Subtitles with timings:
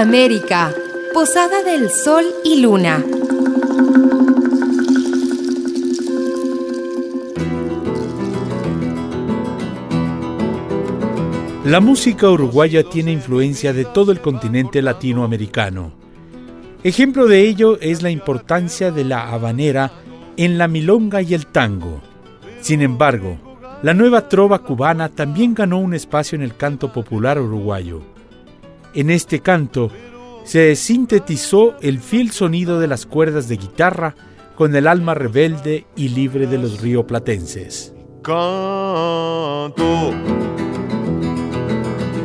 [0.00, 0.72] América,
[1.12, 3.04] Posada del Sol y Luna.
[11.64, 15.90] La música uruguaya tiene influencia de todo el continente latinoamericano.
[16.84, 19.90] Ejemplo de ello es la importancia de la habanera
[20.36, 22.00] en la milonga y el tango.
[22.60, 23.36] Sin embargo,
[23.82, 28.17] la nueva trova cubana también ganó un espacio en el canto popular uruguayo.
[28.94, 29.90] En este canto
[30.44, 34.14] se sintetizó el fiel sonido de las cuerdas de guitarra
[34.56, 37.94] con el alma rebelde y libre de los rioplatenses.
[38.22, 40.12] Canto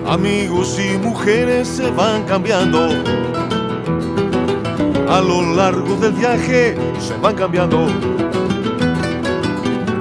[0.07, 2.89] Amigos y mujeres se van cambiando.
[5.09, 7.87] A lo largo del viaje se van cambiando.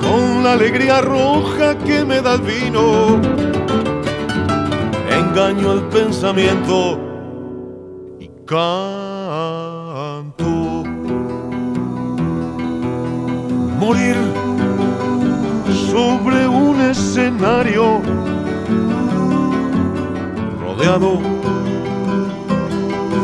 [0.01, 3.21] Con la alegría roja que me da el vino,
[5.19, 6.99] engaño el pensamiento
[8.21, 8.85] y canto.
[13.79, 14.17] Morir
[15.91, 18.01] sobre un escenario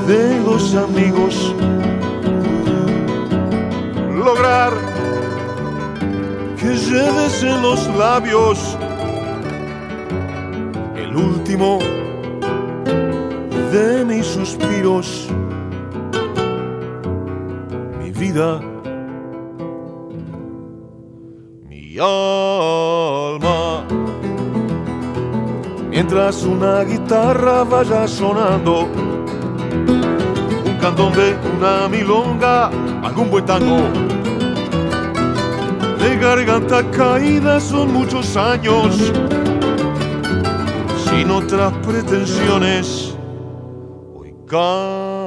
[0.07, 1.55] de los amigos.
[4.15, 4.73] Lograr
[6.57, 8.78] que lleves en los labios
[13.73, 15.29] de mis suspiros.
[17.99, 18.61] Mi vida,
[21.69, 23.85] mi alma
[25.91, 28.87] mientras una guitarra vaya sonando.
[30.65, 32.71] Un candombe, una milonga,
[33.03, 33.81] algún buen tango.
[35.99, 39.13] De garganta caída son muchos años,
[41.09, 43.17] sin otras pretensiones.
[44.15, 45.19] Hoy canto.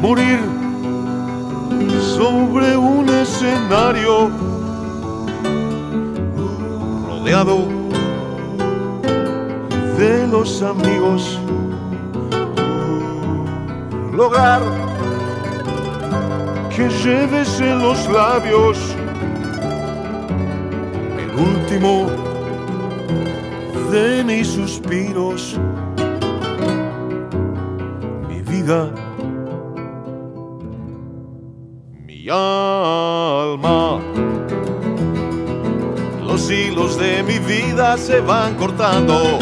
[0.00, 0.40] Morir
[2.16, 4.30] sobre un escenario
[9.98, 11.38] de los amigos.
[14.12, 14.62] Lograr
[16.74, 18.78] que lleves en los labios
[21.36, 22.06] último
[23.90, 25.58] de mis suspiros.
[28.28, 28.90] Mi vida,
[32.06, 34.00] mi alma
[36.34, 39.38] los hilos de mi vida se van cortando.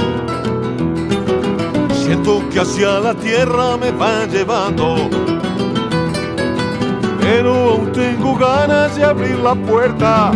[1.95, 5.09] Siento que hacia la tierra me van llevando.
[7.19, 10.33] Pero aún tengo ganas de abrir la puerta,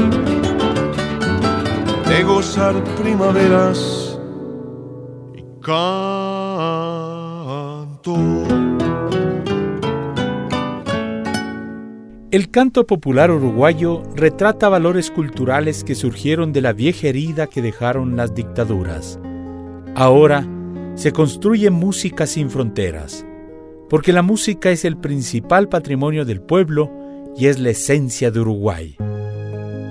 [2.08, 4.18] de gozar primaveras
[5.34, 5.76] y canto.
[12.30, 18.16] El canto popular uruguayo retrata valores culturales que surgieron de la vieja herida que dejaron
[18.16, 19.18] las dictaduras.
[19.94, 20.46] Ahora
[20.94, 23.24] se construye música sin fronteras,
[23.88, 26.90] porque la música es el principal patrimonio del pueblo
[27.36, 28.96] y es la esencia de Uruguay.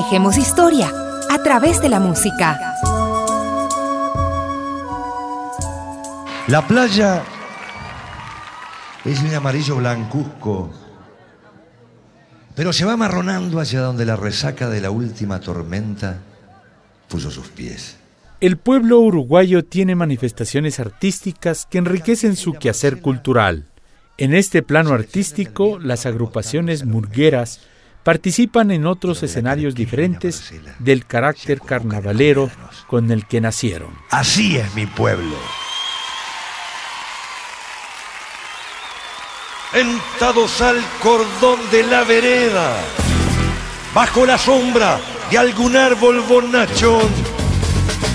[0.00, 0.90] Tejemos historia
[1.28, 2.58] a través de la música.
[6.48, 7.22] La playa
[9.04, 10.70] es un amarillo blancuzco,
[12.54, 16.20] pero se va marronando hacia donde la resaca de la última tormenta
[17.06, 17.98] puso sus pies.
[18.40, 23.66] El pueblo uruguayo tiene manifestaciones artísticas que enriquecen su quehacer cultural.
[24.16, 27.60] En este plano artístico, las agrupaciones murgueras
[28.10, 32.50] participan en otros escenarios diferentes del carácter carnavalero
[32.88, 33.90] con el que nacieron.
[34.10, 35.36] Así es mi pueblo.
[39.72, 42.74] Entrados al cordón de la vereda,
[43.94, 44.98] bajo la sombra
[45.30, 47.08] de algún árbol bonachón,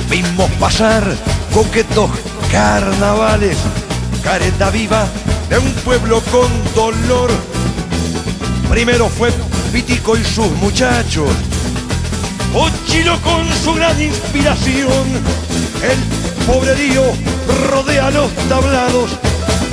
[0.09, 1.05] vimos pasar
[1.53, 2.11] coquetos
[2.51, 3.57] carnavales,
[4.21, 5.07] careta viva
[5.49, 7.31] de un pueblo con dolor.
[8.75, 9.31] Primero fue
[9.71, 11.29] Pitico y sus muchachos.
[12.53, 15.05] Ochilo con su gran inspiración.
[15.81, 17.03] El pobrerío
[17.71, 19.11] rodea los tablados.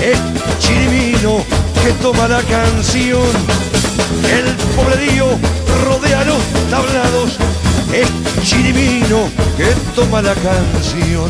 [0.00, 0.20] Es
[0.60, 1.44] chirimino
[1.82, 3.26] que toma la canción.
[4.30, 5.26] El pobrerío
[5.84, 6.40] rodea los
[6.70, 7.38] tablados.
[7.92, 8.08] Es
[8.44, 11.28] chirimino que toma la canción.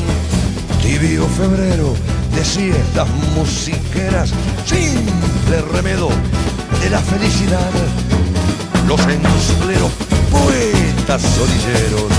[0.83, 1.95] Tibio febrero
[2.35, 4.31] de siestas musiqueras,
[4.67, 6.11] simple remedo
[6.83, 7.71] de la felicidad
[8.89, 9.91] los ensubleros
[10.31, 12.11] poetas orilleros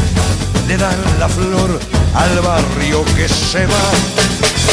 [0.68, 1.80] le dan la flor
[2.15, 3.86] al barrio que se va.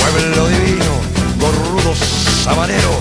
[0.01, 0.93] Pueblo divino,
[1.41, 1.95] gorrudo
[2.45, 2.99] sabanero,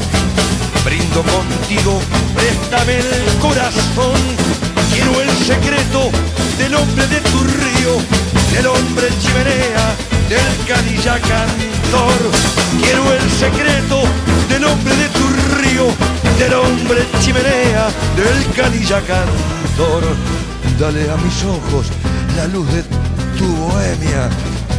[0.83, 2.01] brindo contigo,
[2.35, 4.19] préstame el corazón.
[4.91, 6.09] Quiero el secreto
[6.57, 7.93] del hombre de tu río,
[8.51, 9.95] del hombre chimenea,
[10.27, 12.19] del canilla cantor.
[12.81, 14.03] Quiero el secreto
[14.49, 20.03] del hombre de tu río, del hombre chimenea, del canilla cantor.
[20.79, 21.87] Dale a mis ojos
[22.37, 22.81] la luz de
[23.37, 24.29] tu bohemia,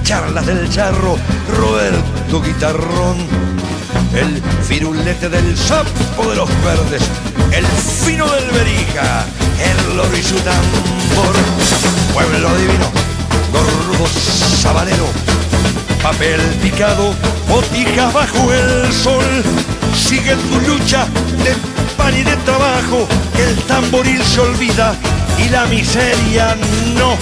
[0.02, 1.18] charlas del charro,
[1.58, 3.18] Roberto Guitarrón,
[4.14, 7.02] el firulete del sapo de los verdes,
[7.52, 9.26] el fino del berija,
[9.62, 11.34] el loro y su tambor,
[12.14, 12.90] pueblo divino,
[13.52, 14.06] gordo
[14.62, 15.06] sabanero,
[16.02, 17.12] papel picado,
[17.48, 19.44] botijas bajo el sol,
[20.10, 21.06] sigue tu lucha
[21.44, 21.54] de
[21.96, 24.92] pan y de trabajo, que el tamboril se olvida
[25.38, 26.56] y la miseria
[26.98, 27.16] no.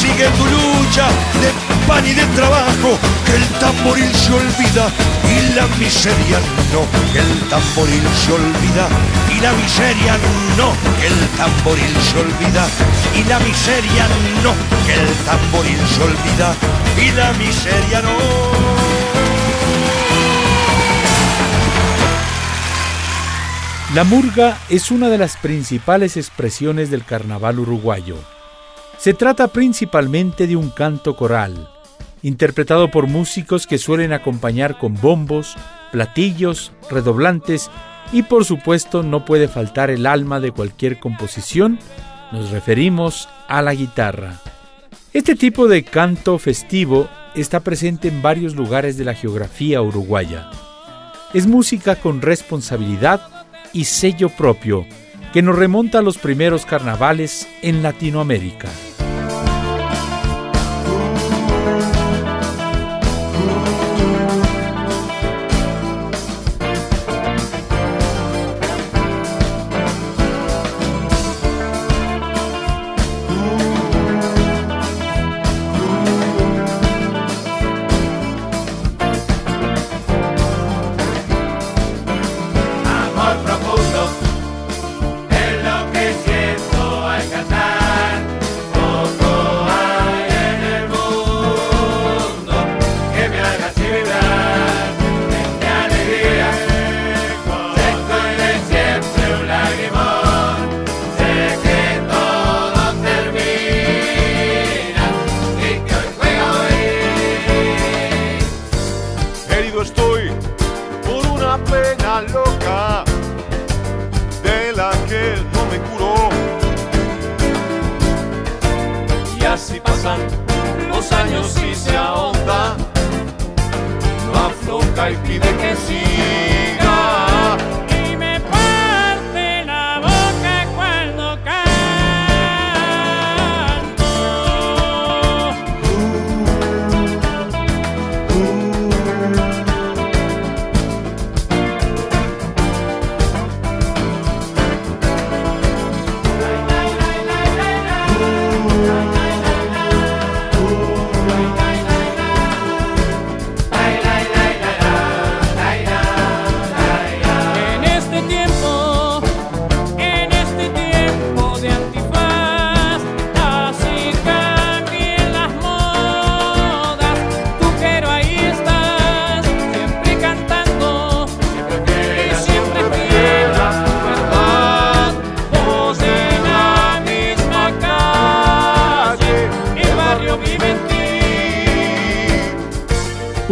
[0.00, 1.06] Sigue tu lucha
[1.40, 1.50] de
[1.86, 4.86] pan y de trabajo, que el tamboril se olvida
[5.34, 6.38] y la miseria
[6.74, 6.82] no.
[7.12, 8.86] Que el tamboril se olvida
[9.30, 10.18] y la miseria
[10.58, 10.68] no.
[10.98, 12.66] Que el tamboril se olvida
[13.14, 14.04] y la miseria
[14.42, 14.52] no.
[14.84, 16.48] Que el tamboril se olvida
[16.98, 18.75] y la miseria no.
[23.94, 28.16] La murga es una de las principales expresiones del carnaval uruguayo.
[28.98, 31.70] Se trata principalmente de un canto coral,
[32.20, 35.54] interpretado por músicos que suelen acompañar con bombos,
[35.92, 37.70] platillos, redoblantes
[38.12, 41.78] y por supuesto no puede faltar el alma de cualquier composición,
[42.32, 44.40] nos referimos a la guitarra.
[45.12, 50.50] Este tipo de canto festivo está presente en varios lugares de la geografía uruguaya.
[51.32, 53.35] Es música con responsabilidad
[53.76, 54.86] y sello propio
[55.32, 58.70] que nos remonta a los primeros carnavales en Latinoamérica.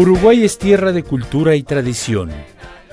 [0.04, 2.30] Uruguay es tierra de cultura y tradición.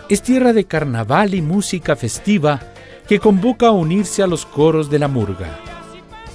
[0.07, 2.61] Es tierra de carnaval y música festiva
[3.05, 5.59] que convoca a unirse a los coros de la murga.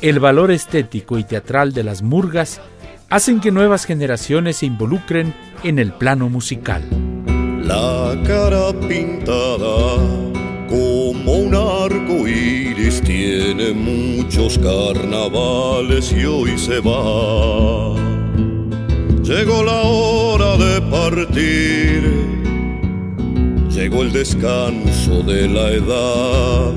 [0.02, 2.60] El valor estético y teatral de las murgas
[3.08, 6.82] hacen que nuevas generaciones se involucren en el plano musical.
[7.62, 9.96] La cara pintada
[10.68, 18.15] como un arco iris tiene muchos carnavales y hoy se va.
[19.26, 22.00] Llegó la hora de partir,
[23.68, 26.74] llegó el descanso de la edad.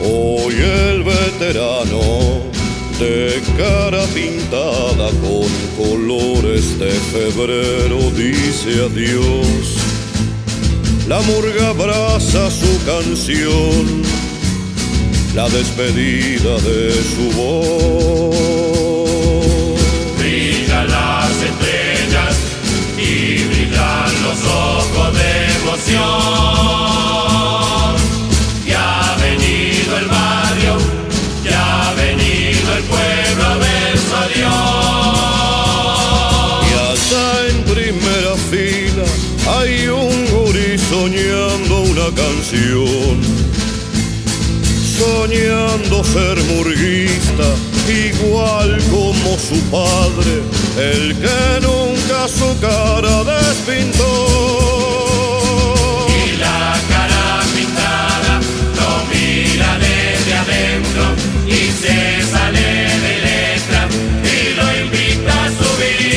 [0.00, 2.40] Hoy el veterano
[3.00, 9.76] de cara pintada con colores de febrero dice adiós.
[11.08, 14.02] La murga abraza su canción,
[15.34, 18.73] la despedida de su voz.
[24.46, 26.04] Ojos de emoción.
[28.66, 30.78] Ya ha venido el barrio,
[31.44, 34.54] ya ha venido el pueblo a ver su adiós.
[36.68, 39.06] Y allá en primera fila
[39.58, 43.16] hay un gurí soñando una canción.
[44.96, 47.48] Soñando ser murguista,
[47.88, 50.42] igual como su padre,
[50.78, 53.93] el que nunca su cara despintó.
[62.32, 62.68] Sale
[63.04, 63.88] de letra
[64.22, 66.14] y lo invita a subir.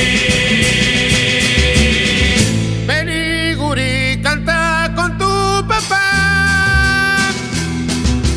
[2.88, 7.31] Vení, gurí, canta con tu papá.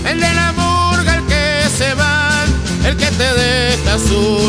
[0.04, 2.44] El de la murga, el que se va,
[2.84, 4.39] el que te deja su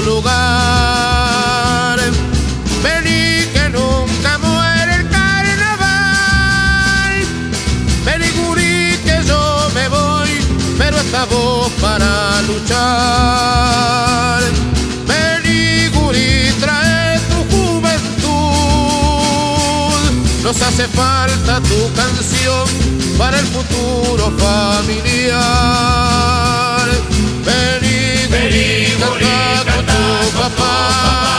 [12.62, 14.42] luchar.
[16.60, 18.34] Trae tu juventud.
[20.44, 22.68] Nos hace falta tu canción
[23.18, 25.42] para el futuro familiar.
[27.44, 27.80] Canta
[29.66, 31.31] canta con tu papá.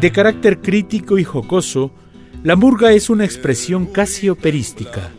[0.00, 1.90] De carácter crítico y jocoso,
[2.44, 5.10] la murga es una expresión casi operística,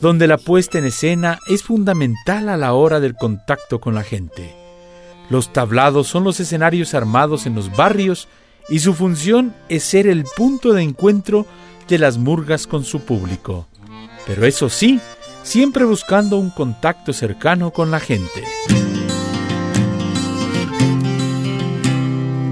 [0.00, 4.54] donde la puesta en escena es fundamental a la hora del contacto con la gente.
[5.28, 8.28] Los tablados son los escenarios armados en los barrios
[8.68, 11.44] y su función es ser el punto de encuentro
[11.88, 13.66] de las murgas con su público.
[14.24, 15.00] Pero eso sí,
[15.42, 18.44] siempre buscando un contacto cercano con la gente.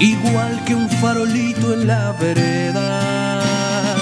[0.00, 3.94] igual que un farolito en la vereda.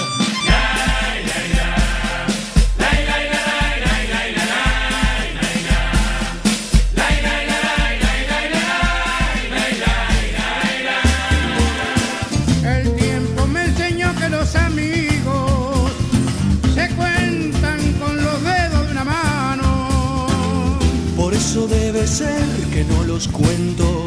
[12.63, 15.91] El tiempo me enseñó que los amigos
[16.75, 20.77] se cuentan con los dedos de una mano.
[21.15, 24.06] Por eso debe ser que no los cuento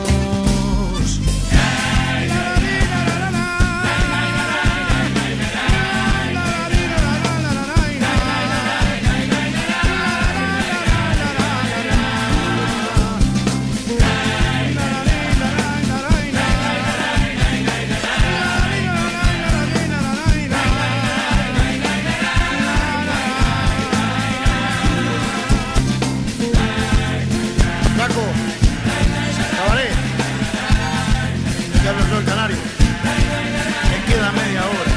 [32.53, 34.91] Me queda media hora.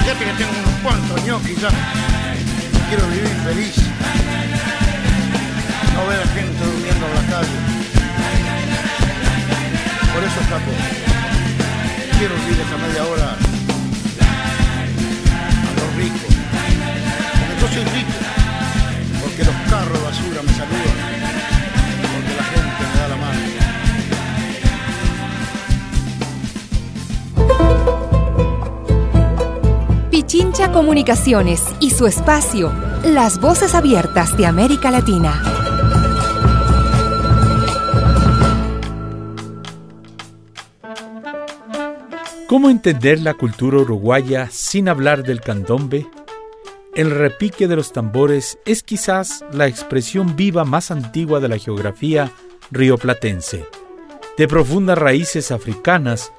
[0.00, 1.70] Fíjate que tengo unos cuantos ñoquis ya.
[2.88, 3.76] Quiero vivir feliz.
[5.94, 7.58] No ver a gente durmiendo en la calle.
[10.12, 10.72] Por eso, Flaco,
[12.18, 13.28] quiero vivir esa media hora
[15.62, 16.34] a los ricos.
[17.38, 18.34] Porque yo soy rico
[19.24, 21.23] porque los carros de basura me saludan,
[30.34, 32.72] Pichincha Comunicaciones y su espacio,
[33.04, 35.40] Las Voces Abiertas de América Latina.
[42.48, 46.04] ¿Cómo entender la cultura uruguaya sin hablar del candombe?
[46.96, 52.32] El repique de los tambores es quizás la expresión viva más antigua de la geografía
[52.72, 53.66] rioplatense.
[54.36, 56.32] De profundas raíces africanas,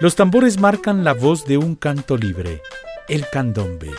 [0.00, 2.60] los tambores marcan la voz de un canto libre,
[3.08, 3.90] el candombe,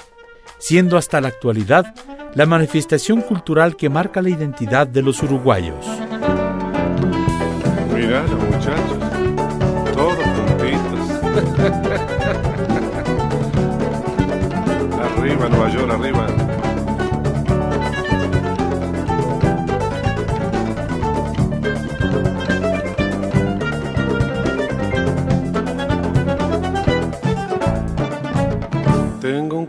[0.58, 1.94] siendo hasta la actualidad
[2.36, 5.86] la manifestación cultural que marca la identidad de los uruguayos.
[7.94, 9.00] Mirá los muchachos,
[9.94, 11.10] todos juntitos.
[15.18, 16.28] arriba, Nueva York, arriba.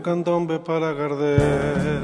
[0.01, 2.01] Candombe para Gardel.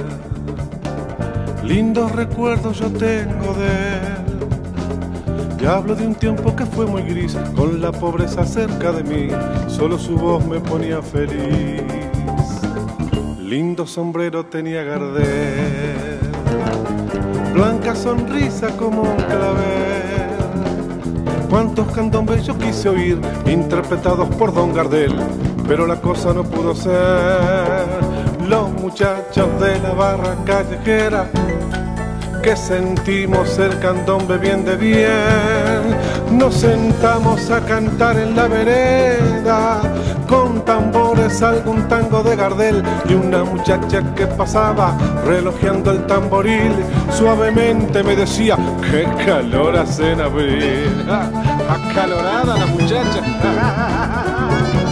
[1.64, 4.28] Lindos recuerdos yo tengo de él.
[5.60, 9.30] Y hablo de un tiempo que fue muy gris, con la pobreza cerca de mí,
[9.68, 11.82] solo su voz me ponía feliz.
[13.40, 16.20] Lindo sombrero tenía Gardel,
[17.54, 19.98] blanca sonrisa como un clavel.
[21.50, 25.16] Cuántos candombes yo quise oír, interpretados por Don Gardel,
[25.68, 27.77] pero la cosa no pudo ser.
[28.48, 31.28] Los muchachos de la barra callejera
[32.42, 35.98] que sentimos el candombe bien de bien.
[36.32, 39.82] Nos sentamos a cantar en la vereda
[40.30, 46.72] con tambores algún tango de Gardel y una muchacha que pasaba relojeando el tamboril
[47.12, 48.56] suavemente me decía
[48.90, 51.06] qué calor hace en abril.
[51.10, 53.22] Acalorada la muchacha.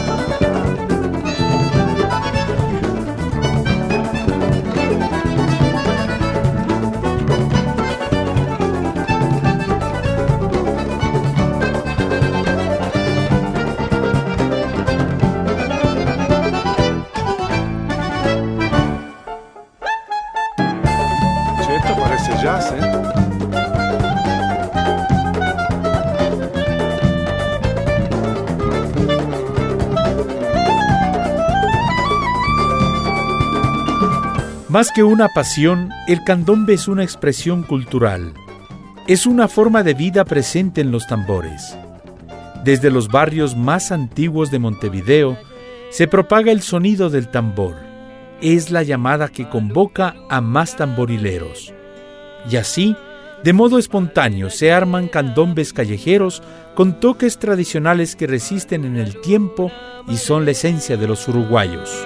[34.75, 38.33] Más que una pasión, el candombe es una expresión cultural.
[39.07, 41.77] Es una forma de vida presente en los tambores.
[42.65, 45.37] Desde los barrios más antiguos de Montevideo
[45.91, 47.77] se propaga el sonido del tambor.
[48.41, 51.73] Es la llamada que convoca a más tamborileros.
[52.51, 52.97] Y así,
[53.45, 56.43] de modo espontáneo, se arman candombes callejeros
[56.75, 59.71] con toques tradicionales que resisten en el tiempo
[60.09, 62.05] y son la esencia de los uruguayos.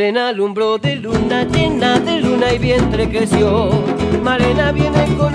[0.00, 3.68] Malena alumbró de luna, llena de luna y vientre creció.
[4.22, 5.29] Malena viene con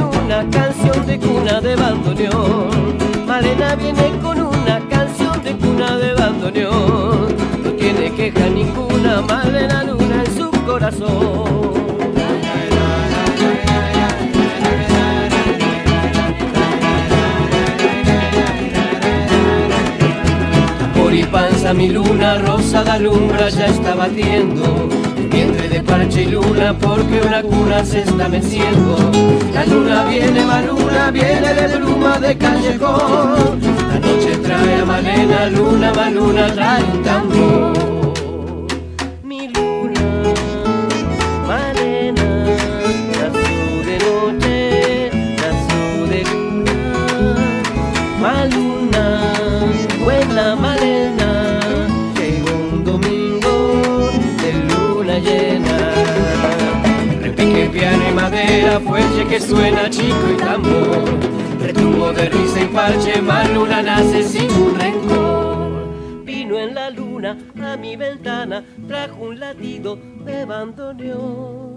[21.75, 24.89] mi luna rosa de alumbra ya está batiendo.
[25.29, 29.11] Vientre de parche y luna porque una cuna se está meciendo
[29.53, 33.59] La luna viene, va luna, viene de pluma de callejón.
[33.89, 37.85] La noche trae a Malena, luna, va luna, trae un tambor.
[48.25, 49.03] Maluna,
[50.03, 51.04] buena Malena,
[58.65, 61.03] madera, fuelle que suena chico y tambor.
[61.61, 66.23] Retumbo de risa y parche, Maluna nace sin un rencor.
[66.25, 71.75] Vino en la luna a mi ventana, trajo un latido de bandoneón.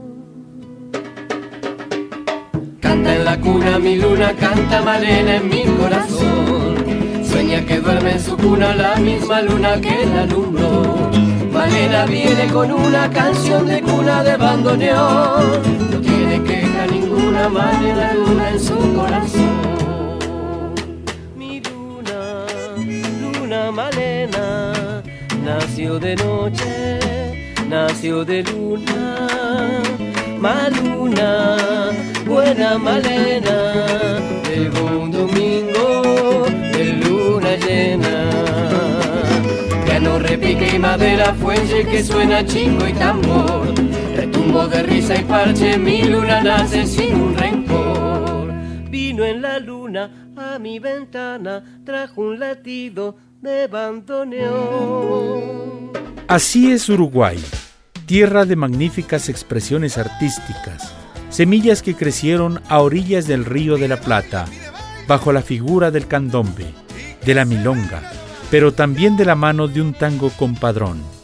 [2.81, 6.77] Canta en la cuna mi luna, canta Malena en mi corazón.
[7.25, 11.11] Sueña que duerme en su cuna la misma luna que la alumbró.
[11.53, 15.91] Malena viene con una canción de cuna de bandoneón.
[15.91, 16.43] No tiene
[17.39, 20.75] queja ninguna, Malena luna en su corazón.
[21.37, 22.47] Mi luna,
[23.23, 25.03] luna Malena,
[25.45, 26.99] nació de noche,
[27.69, 29.17] nació de luna.
[30.39, 31.57] Maluna,
[32.27, 33.75] buena Malena,
[34.49, 38.31] llegó un domingo de luna llena.
[39.85, 43.75] Piano, repique y madera, fuelle que suena chingo y tambor.
[44.49, 48.53] De risa y parche, mi luna nace sin un rencor.
[48.91, 54.53] Vino en la luna a mi ventana, trajo un latido de bandoneón.
[56.27, 57.39] Así es Uruguay,
[58.07, 60.93] tierra de magníficas expresiones artísticas,
[61.31, 64.47] semillas que crecieron a orillas del río de la Plata,
[65.07, 66.67] bajo la figura del candombe,
[67.25, 68.03] de la milonga,
[68.51, 71.18] pero también de la mano de un tango compadrón.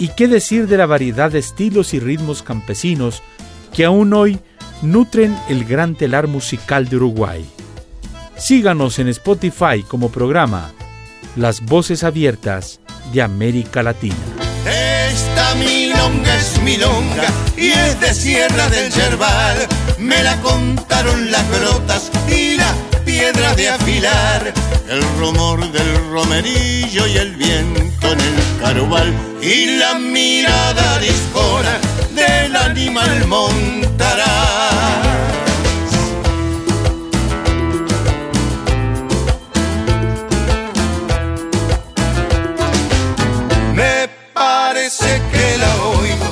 [0.00, 3.22] ¿Y qué decir de la variedad de estilos y ritmos campesinos
[3.70, 4.40] que aún hoy
[4.80, 7.44] nutren el gran telar musical de Uruguay?
[8.34, 10.72] Síganos en Spotify como programa
[11.36, 12.80] Las Voces Abiertas
[13.12, 14.16] de América Latina.
[14.64, 17.26] Esta milonga es milonga
[17.58, 19.68] y es de Sierra del Yerbal.
[19.98, 22.89] Me la contaron las grotas y las
[23.20, 24.52] piedras de afilar.
[24.88, 29.14] El rumor del romerillo y el viento en el carubal.
[29.42, 31.78] Y la mirada discona
[32.14, 34.24] del animal montará.
[44.32, 46.28] Parece que la oigo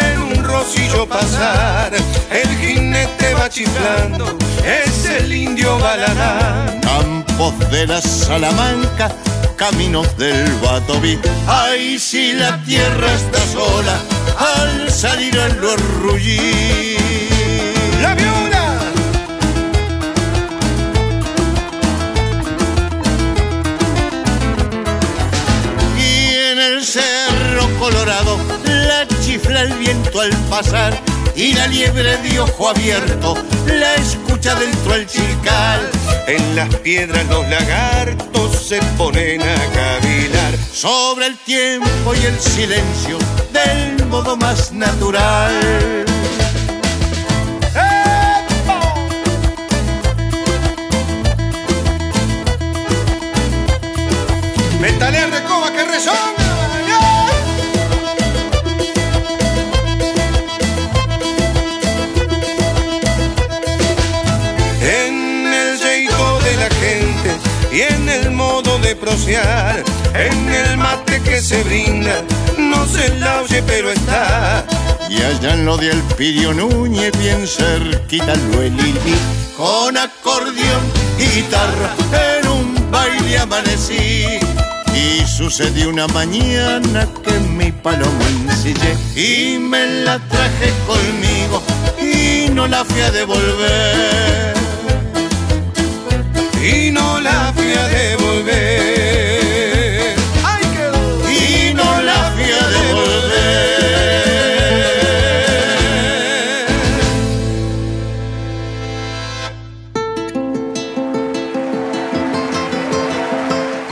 [0.00, 1.92] en un rocillo pasar.
[2.30, 6.78] El jinete va chiflando, es el indio Balarán.
[6.80, 9.10] Campos de la Salamanca,
[9.56, 11.18] caminos del Batoví.
[11.46, 13.98] Ay, si la tierra está sola,
[14.38, 15.74] al salir a lo.
[18.02, 18.78] La viuda.
[25.98, 30.92] y en el cerro colorado la chifla el viento al pasar
[31.38, 35.88] y la liebre de ojo abierto la escucha dentro al chical.
[36.26, 43.18] En las piedras los lagartos se ponen a cavilar sobre el tiempo y el silencio
[43.52, 46.07] del modo más natural.
[71.48, 72.22] Se brinda,
[72.58, 74.66] no se la oye pero está.
[75.08, 79.16] Y allá en lo de Elpidio Núñez, bien cerquita lo elili,
[79.56, 80.84] con acordeón
[81.16, 81.96] guitarra,
[82.40, 84.26] en un baile amanecí.
[84.94, 91.62] Y sucedió una mañana que mi palomo ensillé y me la traje conmigo
[91.98, 94.54] y no la fui a devolver.
[96.62, 97.88] Y no la fui a devolver.
[97.88, 99.27] ¡Ay, qué Y no la fui a devolver.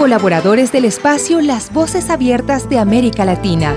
[0.07, 3.75] Colaboradores del espacio Las Voces Abiertas de América Latina.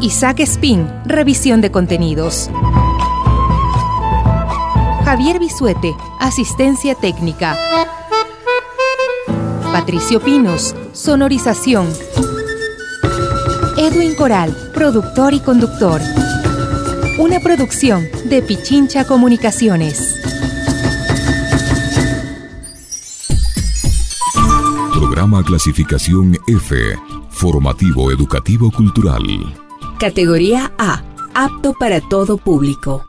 [0.00, 2.50] Isaac Spin, revisión de contenidos.
[5.04, 7.56] Javier Bisuete, asistencia técnica.
[9.72, 11.86] Patricio Pinos, sonorización.
[13.78, 16.00] Edwin Coral, productor y conductor.
[17.20, 20.13] Una producción de Pichincha Comunicaciones.
[25.42, 26.76] Clasificación F,
[27.30, 29.22] formativo educativo cultural.
[29.98, 33.06] Categoría A, apto para todo público.